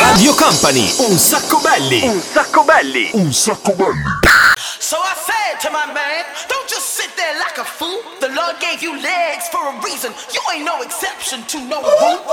Radio 0.00 0.34
Company, 0.34 0.94
un 0.98 1.18
sacco 1.18 1.58
belli. 1.58 2.02
Un 2.02 2.20
sacco 2.20 2.62
belli. 2.62 3.10
Un 3.12 3.32
sacco 3.32 3.72
belli. 3.72 4.02
So 4.78 4.96
I 4.96 5.14
said 5.14 5.60
to 5.60 5.70
my 5.70 5.92
man, 5.92 6.24
don't 6.48 6.68
just 6.68 6.96
sit 6.96 7.14
there 7.16 7.34
like 7.38 7.60
a 7.60 7.64
fool. 7.64 8.17
Lord 8.48 8.60
gave 8.60 8.82
you 8.82 8.98
legs 8.98 9.46
for 9.48 9.60
a 9.60 9.78
reason. 9.84 10.10
You 10.32 10.40
ain't 10.54 10.64
no 10.64 10.80
exception 10.80 11.42
to 11.52 11.60
no 11.68 11.82
rule. 11.82 12.24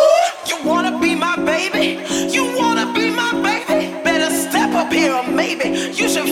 You 0.47 0.63
wanna 0.63 0.97
be 0.97 1.13
my 1.13 1.35
baby? 1.35 1.99
You 2.33 2.55
wanna 2.55 2.93
be 2.93 3.09
my 3.09 3.33
baby? 3.43 3.91
Better 4.01 4.29
step 4.33 4.73
up 4.75 4.93
here 4.93 5.13
or 5.13 5.27
maybe 5.27 5.67
you 5.91 6.07
should 6.07 6.29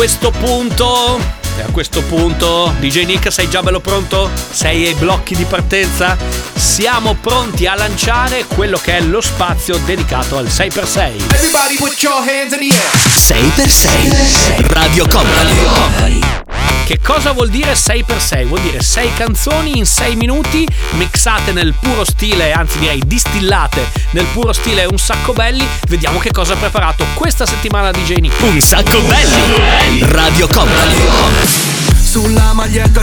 questo 0.00 0.30
punto. 0.30 1.20
E 1.58 1.60
a 1.60 1.66
questo 1.70 2.00
punto, 2.00 2.74
DJ 2.78 3.04
Nick, 3.04 3.30
sei 3.30 3.50
già 3.50 3.62
bello 3.62 3.80
pronto? 3.80 4.30
Sei 4.50 4.86
ai 4.86 4.94
blocchi 4.94 5.36
di 5.36 5.44
partenza? 5.44 6.16
Siamo 6.54 7.18
pronti 7.20 7.66
a 7.66 7.74
lanciare 7.74 8.46
quello 8.46 8.80
che 8.82 8.96
è 8.96 9.00
lo 9.02 9.20
spazio 9.20 9.76
dedicato 9.84 10.38
al 10.38 10.46
6x6. 10.46 11.34
Everybody 11.34 11.76
put 11.76 12.02
your 12.02 12.16
hands 12.16 12.54
in 12.54 12.70
the 12.70 12.74
air. 12.74 12.90
6x6 13.14 14.72
Radio 14.72 15.06
Company. 15.06 16.49
Che 16.90 16.98
cosa 17.00 17.30
vuol 17.30 17.50
dire 17.50 17.74
6x6? 17.74 18.46
Vuol 18.46 18.62
dire 18.62 18.82
6 18.82 19.12
canzoni 19.14 19.78
in 19.78 19.86
6 19.86 20.16
minuti 20.16 20.66
mixate 20.94 21.52
nel 21.52 21.72
puro 21.80 22.02
stile, 22.02 22.50
anzi 22.50 22.80
direi 22.80 23.00
distillate 23.06 23.86
nel 24.10 24.24
puro 24.32 24.52
stile 24.52 24.86
un 24.86 24.98
sacco 24.98 25.32
belli. 25.32 25.64
Vediamo 25.86 26.18
che 26.18 26.32
cosa 26.32 26.54
ha 26.54 26.56
preparato 26.56 27.06
questa 27.14 27.46
settimana 27.46 27.92
DJ 27.92 28.16
Nick. 28.16 28.42
Un 28.42 28.60
sacco 28.60 28.98
belli. 29.02 30.00
Radio 30.00 30.48
Company. 30.48 30.59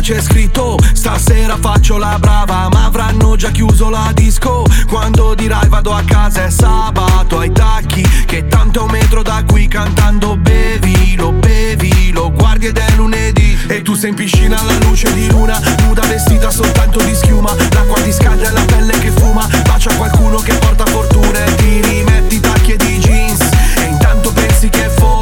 C'è 0.07 0.21
scritto 0.21 0.77
Stasera 0.93 1.57
faccio 1.59 1.97
la 1.97 2.17
brava 2.17 2.69
Ma 2.71 2.85
avranno 2.85 3.35
già 3.35 3.51
chiuso 3.51 3.89
la 3.89 4.09
disco. 4.13 4.63
Quando 4.87 5.35
dirai 5.35 5.67
vado 5.67 5.91
a 5.91 6.01
casa 6.05 6.45
è 6.45 6.49
sabato 6.49 7.39
Ai 7.39 7.51
tacchi 7.51 8.07
Che 8.25 8.47
tanto 8.47 8.79
è 8.79 8.83
un 8.83 8.91
metro 8.91 9.21
da 9.21 9.43
qui 9.45 9.67
Cantando 9.67 10.37
bevilo, 10.37 11.33
bevilo 11.33 12.31
Guardi 12.31 12.67
ed 12.67 12.77
è 12.77 12.89
lunedì. 12.95 13.57
E 13.67 13.81
tu 13.81 13.95
sei 13.95 14.11
in 14.11 14.15
piscina 14.15 14.57
alla 14.57 14.77
luce 14.77 15.13
di 15.13 15.29
luna 15.29 15.59
Nuda 15.81 16.03
vestita 16.03 16.51
soltanto 16.51 17.01
di 17.01 17.13
schiuma. 17.13 17.53
L'acqua 17.71 18.01
ti 18.01 18.13
scalda 18.13 18.47
e 18.47 18.51
la 18.53 18.63
pelle 18.63 18.97
che 18.99 19.11
fuma 19.11 19.45
Bacia 19.65 19.93
qualcuno 19.93 20.37
che 20.37 20.53
porta 20.53 20.85
fortuna 20.85 21.43
E 21.43 21.55
ti 21.55 21.81
rimetti 21.81 22.39
tacchi 22.39 22.71
ed 22.71 22.81
i 22.81 22.97
jeans. 22.97 23.41
E 23.75 23.83
intanto 23.83 24.31
pensi 24.31 24.69
che 24.69 24.87
forse 24.87 25.16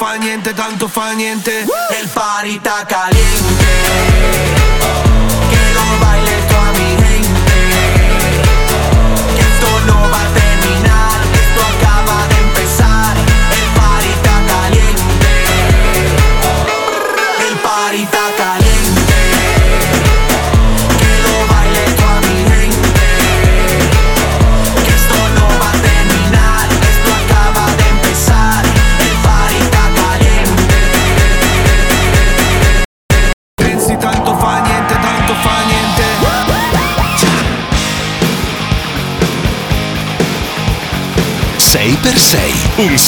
fa 0.00 0.14
niente, 0.14 0.54
tanto 0.54 0.88
fa 0.88 1.12
niente. 1.12 1.66
El 1.90 2.08
party 2.08 2.58
caliente 2.86 4.69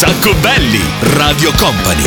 sacco 0.03 0.35
belli. 0.41 0.83
Radio 1.15 1.53
Company. 1.53 2.03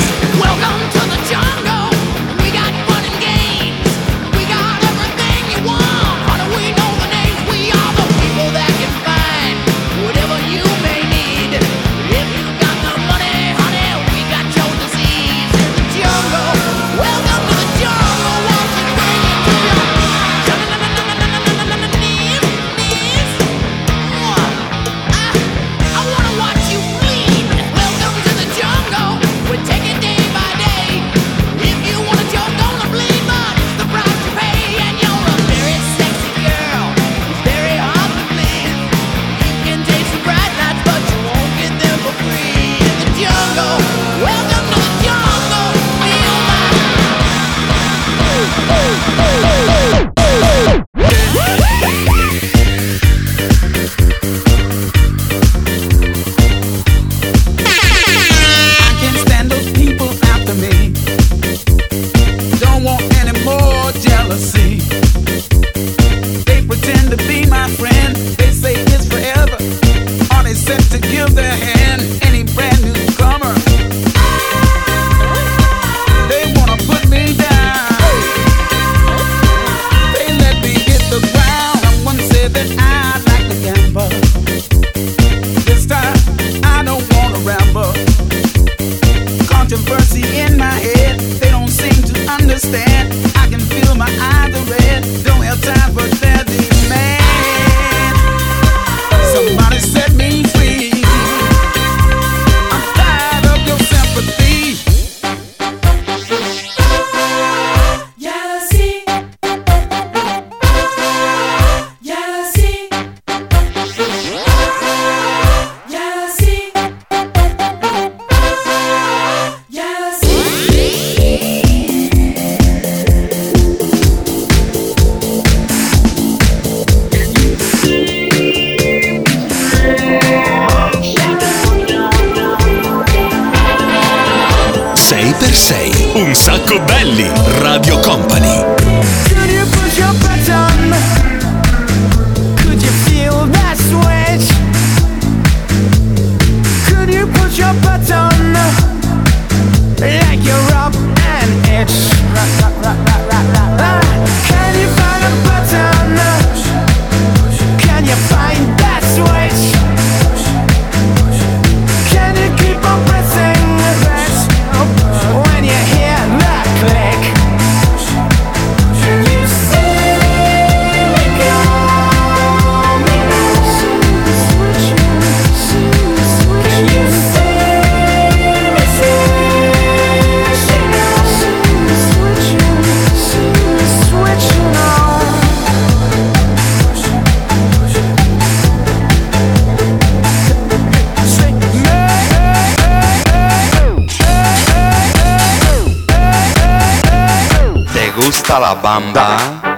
ustala 198.28 198.76
bamba. 198.76 199.75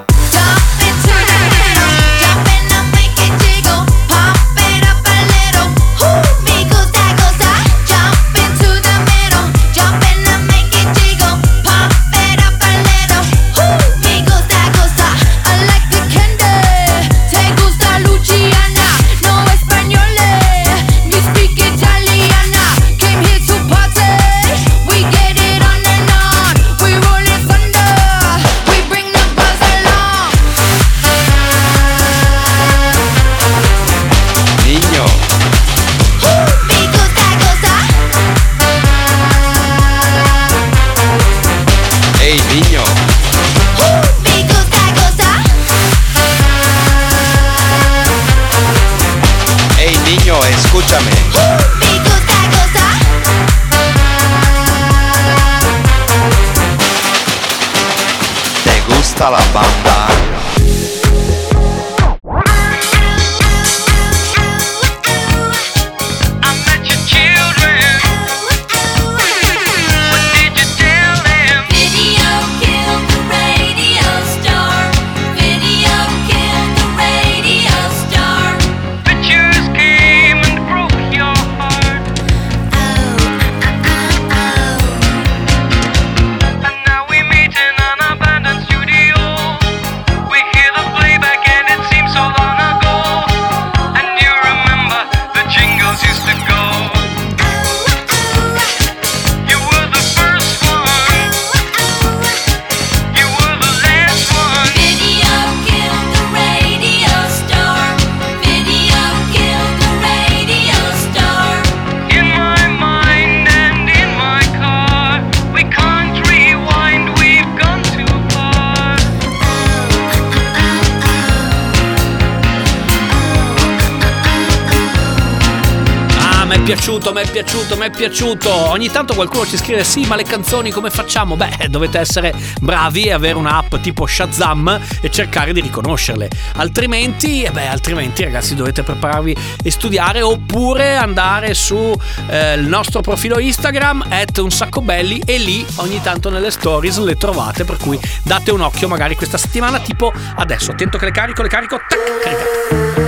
piaciuto, 127.07 127.13
mi 127.13 127.21
è 127.21 127.31
piaciuto, 127.31 127.77
mi 127.77 127.85
è 127.85 127.89
piaciuto. 127.89 128.53
Ogni 128.69 128.89
tanto 128.89 129.13
qualcuno 129.13 129.45
ci 129.45 129.57
scrive 129.57 129.83
sì, 129.83 130.05
ma 130.05 130.15
le 130.15 130.23
canzoni 130.23 130.71
come 130.71 130.89
facciamo? 130.89 131.35
Beh, 131.35 131.55
eh, 131.59 131.67
dovete 131.69 131.99
essere 131.99 132.33
bravi 132.59 133.03
e 133.03 133.11
avere 133.11 133.35
un'app 133.37 133.75
tipo 133.75 134.05
Shazam 134.05 134.79
e 135.01 135.09
cercare 135.09 135.53
di 135.53 135.61
riconoscerle. 135.61 136.29
Altrimenti, 136.55 137.43
eh 137.43 137.51
beh, 137.51 137.67
altrimenti 137.67 138.23
ragazzi 138.23 138.55
dovete 138.55 138.83
prepararvi 138.83 139.35
e 139.63 139.71
studiare 139.71 140.21
oppure 140.21 140.95
andare 140.95 141.53
su 141.53 141.95
eh, 142.29 142.55
nostro 142.57 143.01
profilo 143.01 143.39
Instagram 143.39 144.05
at 144.09 144.37
un 144.39 144.51
sacco 144.51 144.81
belli 144.81 145.21
e 145.25 145.37
lì 145.37 145.65
ogni 145.75 146.01
tanto 146.01 146.29
nelle 146.29 146.51
stories 146.51 146.97
le 146.99 147.15
trovate, 147.15 147.63
per 147.63 147.77
cui 147.77 147.99
date 148.23 148.51
un 148.51 148.61
occhio 148.61 148.87
magari 148.87 149.15
questa 149.15 149.37
settimana 149.37 149.79
tipo 149.79 150.11
adesso, 150.35 150.71
attento 150.71 150.97
che 150.97 151.05
le 151.05 151.11
carico, 151.11 151.41
le 151.41 151.49
carico, 151.49 151.77
tac, 151.77 152.21
caricate. 152.21 153.06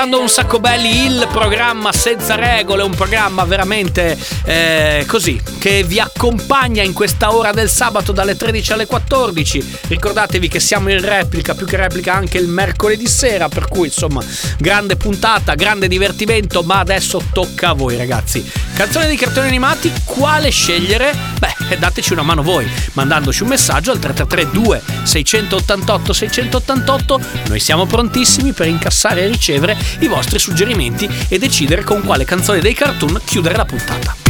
ascoltando 0.00 0.20
un 0.20 0.28
sacco 0.30 0.60
belli 0.60 1.04
il 1.04 1.28
programma 1.30 1.92
Senza 1.92 2.34
Regole, 2.34 2.82
un 2.82 2.94
programma 2.94 3.44
veramente 3.44 4.16
eh, 4.44 5.04
così 5.06 5.38
che 5.58 5.82
vi 5.82 6.00
ha 6.00 6.09
accompagna 6.20 6.82
in 6.82 6.92
questa 6.92 7.34
ora 7.34 7.50
del 7.50 7.70
sabato 7.70 8.12
dalle 8.12 8.36
13 8.36 8.74
alle 8.74 8.84
14. 8.84 9.78
Ricordatevi 9.88 10.48
che 10.48 10.60
siamo 10.60 10.90
in 10.90 11.00
replica, 11.00 11.54
più 11.54 11.64
che 11.64 11.78
replica 11.78 12.12
anche 12.12 12.36
il 12.36 12.46
mercoledì 12.46 13.06
sera, 13.06 13.48
per 13.48 13.68
cui 13.68 13.86
insomma 13.86 14.22
grande 14.58 14.96
puntata, 14.96 15.54
grande 15.54 15.88
divertimento, 15.88 16.60
ma 16.60 16.80
adesso 16.80 17.22
tocca 17.32 17.70
a 17.70 17.72
voi 17.72 17.96
ragazzi. 17.96 18.44
Canzone 18.74 19.08
di 19.08 19.16
cartoni 19.16 19.48
animati, 19.48 19.90
quale 20.04 20.50
scegliere? 20.50 21.16
Beh, 21.38 21.54
eh, 21.70 21.78
dateci 21.78 22.12
una 22.12 22.22
mano 22.22 22.42
voi, 22.42 22.70
mandandoci 22.92 23.42
un 23.42 23.48
messaggio 23.48 23.90
al 23.90 23.98
332 23.98 24.82
688 25.04 26.12
688. 26.12 27.20
Noi 27.46 27.60
siamo 27.60 27.86
prontissimi 27.86 28.52
per 28.52 28.66
incassare 28.66 29.22
e 29.22 29.26
ricevere 29.26 29.74
i 30.00 30.06
vostri 30.06 30.38
suggerimenti 30.38 31.08
e 31.28 31.38
decidere 31.38 31.82
con 31.82 32.02
quale 32.02 32.26
canzone 32.26 32.60
dei 32.60 32.74
cartoon 32.74 33.22
chiudere 33.24 33.56
la 33.56 33.64
puntata. 33.64 34.29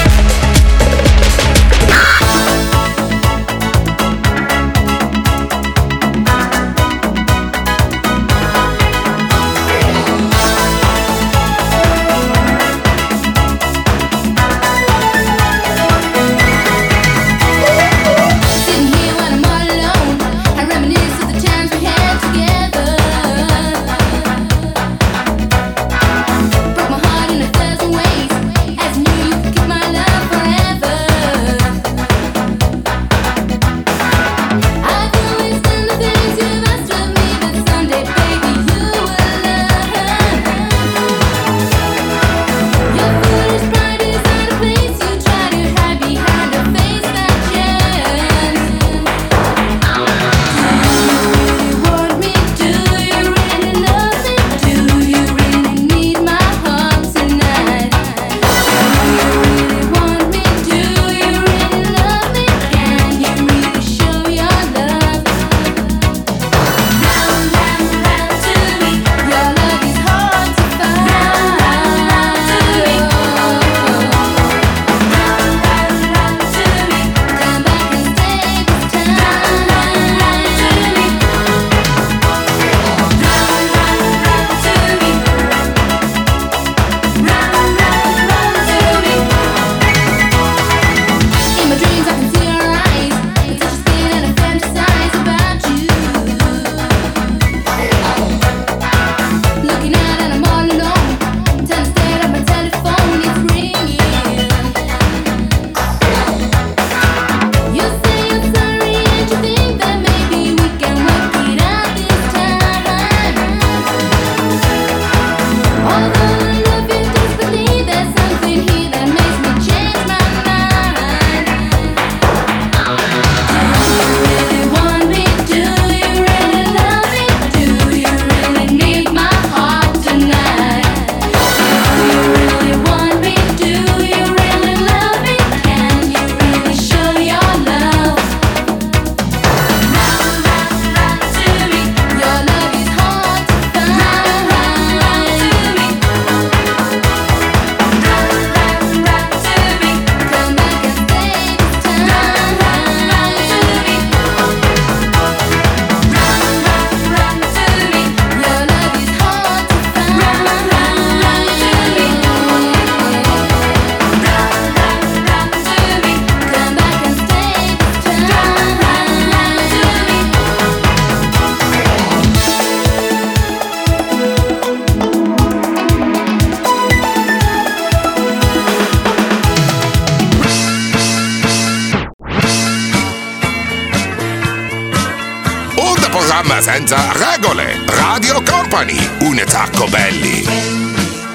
programma 186.41 186.61
senza 186.61 186.97
regole. 187.13 187.85
Radio 187.85 188.41
Company, 188.41 188.97
un 189.21 189.41
tacco 189.45 189.85
belli. 189.87 190.43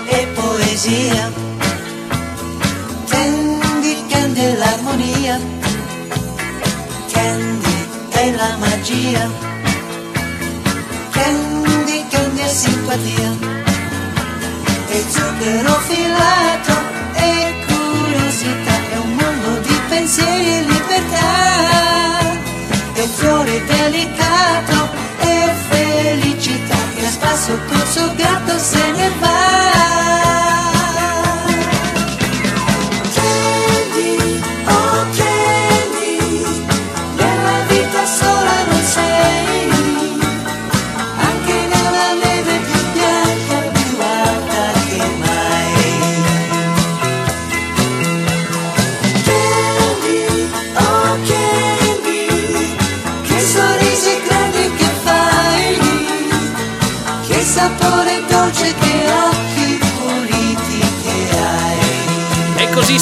E 0.08 0.26
poesia. 0.34 1.32
Candy, 3.08 4.06
candy, 4.08 4.56
l'armonia. 4.56 5.40
Candy, 7.12 8.34
la 8.34 8.56
magia. 8.58 9.30
Candy, 11.10 12.04
candy 12.08 12.40
e 12.40 12.48
simpatia. 12.48 13.36
E 14.88 15.04
zucchero 15.08 15.80
filato 15.86 16.74
e 17.14 17.54
curiosità. 17.66 18.74
È 18.90 18.96
un 18.96 19.14
mondo 19.14 19.60
di 19.60 19.80
pensieri 19.88 20.46
e 20.46 20.62
libertà. 20.62 21.54
E 22.94 23.08
fiori 23.16 23.62
delicati 23.66 24.25
so 27.46 27.52
good, 27.68 27.86
so 27.86 28.06
gatos 28.16 28.74
en 28.74 29.00
el 29.00 29.12
bar. 29.20 29.45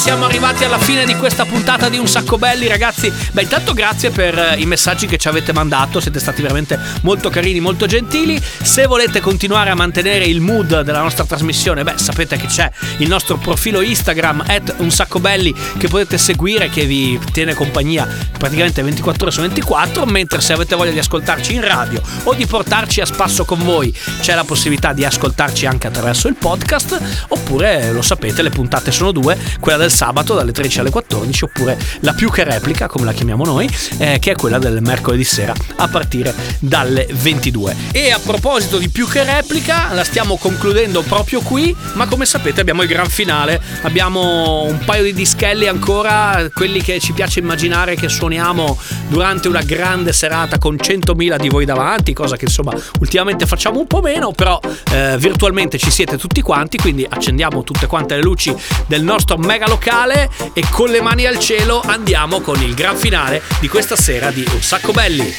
Siamo 0.05 0.25
arrivati 0.25 0.63
alla 0.63 0.77
fine 0.77 1.03
di 1.03 1.15
questa 1.15 1.45
puntata 1.45 1.89
di 1.89 1.97
Un 1.97 2.07
Sacco 2.07 2.37
Belli, 2.37 2.67
ragazzi. 2.67 3.11
Beh, 3.31 3.41
intanto 3.41 3.73
grazie 3.73 4.11
per 4.11 4.37
eh, 4.37 4.55
i 4.59 4.65
messaggi 4.67 5.07
che 5.07 5.17
ci 5.17 5.27
avete 5.27 5.51
mandato, 5.51 5.99
siete 5.99 6.19
stati 6.19 6.43
veramente 6.43 6.79
molto 7.01 7.31
carini, 7.31 7.59
molto 7.59 7.87
gentili. 7.87 8.39
Se 8.39 8.85
volete 8.85 9.19
continuare 9.19 9.71
a 9.71 9.73
mantenere 9.73 10.25
il 10.25 10.41
mood 10.41 10.81
della 10.81 11.01
nostra 11.01 11.25
trasmissione, 11.25 11.83
beh, 11.83 11.93
sapete 11.95 12.37
che 12.37 12.45
c'è 12.45 12.69
il 12.97 13.07
nostro 13.07 13.37
profilo 13.37 13.81
Instagram, 13.81 14.45
Un 14.77 14.91
Sacco 14.91 15.19
Belli, 15.19 15.51
che 15.79 15.87
potete 15.87 16.19
seguire, 16.19 16.69
che 16.69 16.85
vi 16.85 17.19
tiene 17.31 17.55
compagnia 17.55 18.07
praticamente 18.37 18.83
24 18.83 19.23
ore 19.23 19.31
su 19.31 19.41
24, 19.41 20.05
mentre 20.05 20.39
se 20.39 20.53
avete 20.53 20.75
voglia 20.75 20.91
di 20.91 20.99
ascoltarci 20.99 21.55
in 21.55 21.61
radio 21.61 21.99
o 22.25 22.35
di 22.35 22.45
portarci 22.45 23.01
a 23.01 23.07
spasso 23.07 23.43
con 23.43 23.57
voi, 23.63 23.91
c'è 24.21 24.35
la 24.35 24.43
possibilità 24.43 24.93
di 24.93 25.03
ascoltarci 25.03 25.65
anche 25.65 25.87
attraverso 25.87 26.27
il 26.27 26.35
podcast, 26.35 27.25
oppure 27.29 27.91
lo 27.91 28.03
sapete, 28.03 28.43
le 28.43 28.51
puntate 28.51 28.91
sono 28.91 29.11
due, 29.11 29.35
quella 29.59 29.79
del 29.79 29.93
sabato 29.95 30.35
dalle 30.35 30.51
13 30.51 30.81
alle 30.81 30.89
14, 30.89 31.45
oppure 31.45 31.79
la 32.01 32.11
più 32.11 32.29
che 32.29 32.43
replica, 32.43 32.87
come 32.87 33.05
la 33.05 33.13
chiamiamo 33.13 33.45
noi, 33.45 33.69
eh, 33.97 34.19
che 34.19 34.31
è 34.31 34.35
quella 34.35 34.59
del 34.59 34.81
mercoledì 34.81 35.23
sera 35.23 35.53
a 35.77 35.87
partire 35.87 36.35
dalle 36.59 37.07
22. 37.09 37.75
E 37.93 38.11
a 38.11 38.19
proposito 38.19 38.77
di 38.77 38.89
più 38.89 39.07
che 39.07 39.23
replica, 39.23 39.93
la 39.93 40.03
stiamo 40.03 40.35
concludendo 40.35 41.01
proprio 41.01 41.39
qui, 41.39 41.73
ma 41.93 42.07
come 42.07 42.25
sapete 42.25 42.59
abbiamo 42.59 42.81
il 42.81 42.89
gran 42.89 43.07
finale, 43.07 43.61
abbiamo 43.83 44.63
un 44.63 44.79
paio 44.83 45.03
di 45.03 45.13
dischelli 45.13 45.65
ancora, 45.65 46.45
quelli 46.53 46.81
che 46.81 46.99
ci 46.99 47.13
piace 47.13 47.39
immaginare 47.39 47.95
che 47.95 48.09
suoniamo 48.09 48.77
durante 49.07 49.47
una 49.47 49.61
grande 49.61 50.11
serata 50.11 50.57
con 50.57 50.75
100.000 50.75 51.37
di 51.37 51.47
voi 51.47 51.63
davanti, 51.63 52.11
cosa 52.11 52.35
che 52.35 52.45
insomma 52.45 52.73
ultimamente 52.99 53.45
facciamo 53.45 53.79
un 53.79 53.87
po' 53.87 54.01
meno, 54.01 54.33
però 54.33 54.59
eh, 54.91 55.15
virtualmente 55.17 55.77
ci 55.77 55.89
siete 55.89 56.17
tutti 56.17 56.41
quanti, 56.41 56.77
quindi 56.77 57.07
accendiamo 57.07 57.63
tutte 57.63 57.87
quante 57.87 58.15
le 58.15 58.21
luci 58.21 58.53
del 58.87 59.03
nostro 59.03 59.37
mega 59.37 59.67
locale 59.75 60.29
e 60.53 60.63
con 60.71 60.89
le 60.89 61.01
mani 61.01 61.25
al 61.25 61.37
cielo 61.37 61.81
andiamo 61.85 62.39
con 62.39 62.61
il 62.61 62.73
gran 62.73 62.95
finale 62.95 63.41
di 63.59 63.67
questa 63.67 63.97
sera 63.97 64.31
di 64.31 64.45
Un 64.49 64.61
Sacco 64.61 64.93
Belli. 64.93 65.35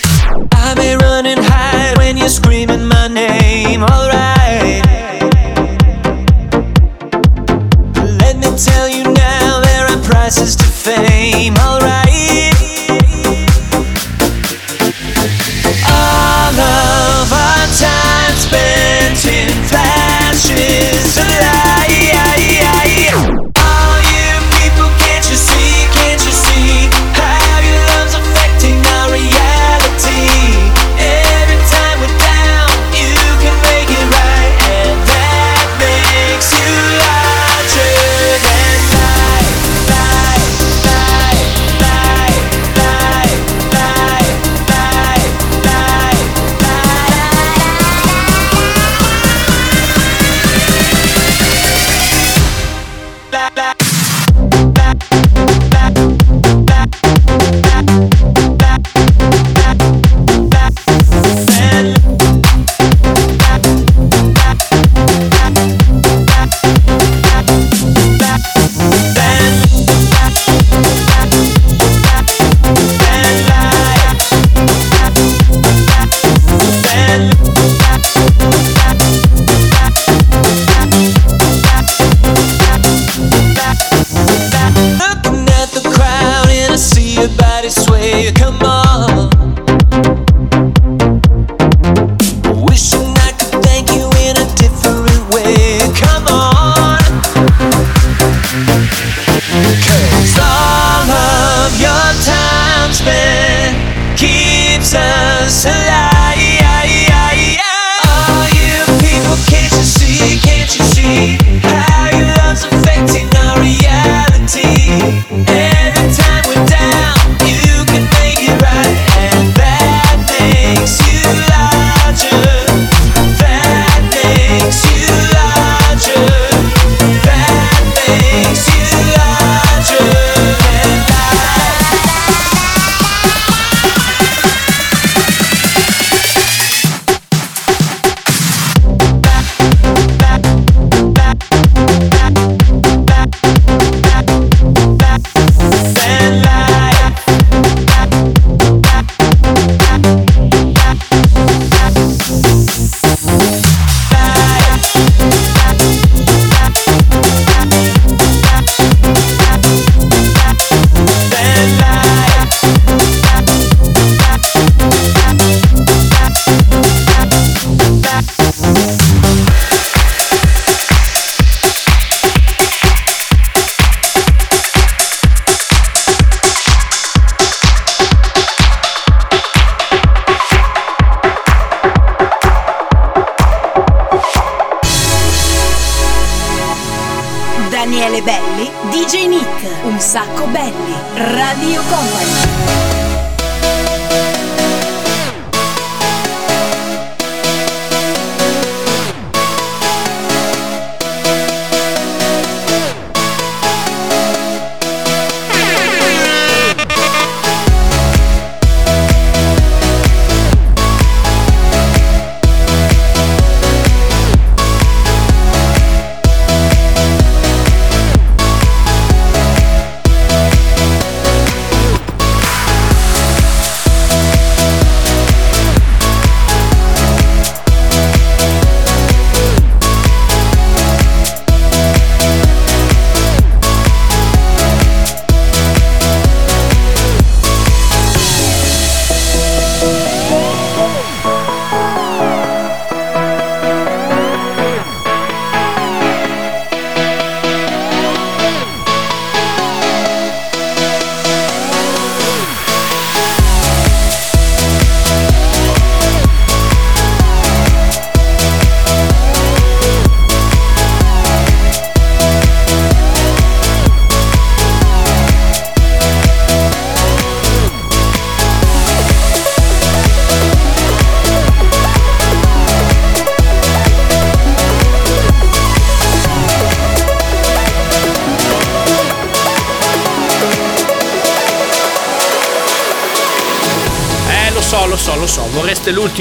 I 0.52 0.74
may 0.76 0.94
run 0.96 1.26
and 1.26 1.46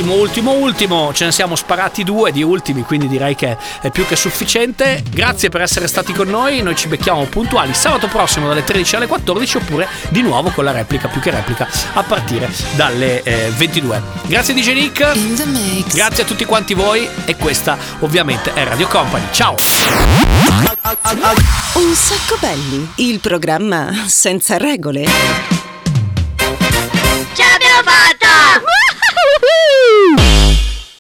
l'ultimo, 0.02 0.14
ultimo, 0.16 0.52
ultimo. 0.52 1.14
Ce 1.14 1.26
ne 1.26 1.32
siamo 1.32 1.56
sparati 1.56 2.04
due 2.04 2.32
di 2.32 2.44
ultimi, 2.44 2.82
quindi 2.82 3.08
direi 3.08 3.36
che 3.36 3.58
è 3.82 3.90
più 3.92 4.06
che 4.06 4.16
sufficiente. 4.16 5.02
Grazie 5.10 5.50
per 5.50 5.62
essere 5.62 5.88
stati 5.88 6.12
con 6.12 6.28
noi. 6.28 6.62
Noi 6.62 6.76
ci 6.76 6.88
becchiamo 6.88 7.24
puntuali 7.26 7.74
sabato 7.74 8.08
prossimo 8.08 8.48
dalle 8.48 8.64
13 8.64 8.96
alle 8.98 9.08
14 9.08 9.58
oppure 9.58 9.88
di 10.10 10.22
nuovo 10.22 10.50
con 10.50 10.66
la 10.66 10.72
replica, 10.72 11.08
più 11.08 11.22
che 11.22 11.32
replica, 11.32 11.68
a 11.94 12.04
partire 12.04 12.52
dalle 12.76 13.24
eh, 13.24 13.52
22. 13.56 14.02
Grazie 14.26 14.54
DJ 14.54 14.74
Nick. 14.74 15.94
Grazie 15.94 16.24
a 16.24 16.26
tutti 16.26 16.44
quanti 16.44 16.74
voi 16.74 17.08
e 17.26 17.36
questa 17.38 17.78
ovviamente 18.00 18.54
è 18.54 18.66
Radio 18.66 18.88
Company. 18.88 19.26
Ciao. 19.32 19.56
Un 21.76 21.94
sacco 21.94 22.38
belli, 22.40 22.92
il 22.96 23.20
programma 23.20 23.94
senza 24.08 24.58
regole. 24.58 25.55